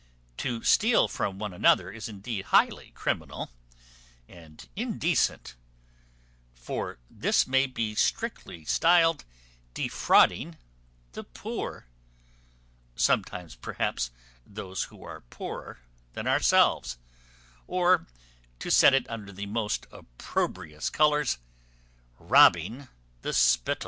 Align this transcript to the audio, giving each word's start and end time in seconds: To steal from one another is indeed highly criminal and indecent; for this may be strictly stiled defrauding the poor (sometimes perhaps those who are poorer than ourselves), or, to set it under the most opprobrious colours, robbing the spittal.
To 0.37 0.63
steal 0.63 1.07
from 1.07 1.37
one 1.37 1.53
another 1.53 1.91
is 1.91 2.09
indeed 2.09 2.45
highly 2.45 2.89
criminal 2.95 3.51
and 4.27 4.67
indecent; 4.75 5.53
for 6.55 6.97
this 7.07 7.45
may 7.45 7.67
be 7.67 7.93
strictly 7.93 8.65
stiled 8.65 9.25
defrauding 9.75 10.57
the 11.11 11.23
poor 11.23 11.85
(sometimes 12.95 13.53
perhaps 13.53 14.09
those 14.43 14.85
who 14.85 15.03
are 15.03 15.21
poorer 15.21 15.77
than 16.13 16.25
ourselves), 16.25 16.97
or, 17.67 18.07
to 18.57 18.71
set 18.71 18.95
it 18.95 19.07
under 19.07 19.31
the 19.31 19.45
most 19.45 19.85
opprobrious 19.91 20.89
colours, 20.89 21.37
robbing 22.17 22.87
the 23.21 23.33
spittal. 23.33 23.79